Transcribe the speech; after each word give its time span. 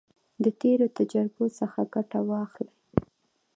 د 0.43 0.45
تیرو 0.59 0.87
تجربو 0.97 1.45
څخه 1.59 1.79
ګټه 1.93 2.19
واخلئ. 2.29 2.71